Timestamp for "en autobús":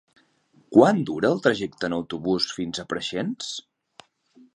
1.89-2.47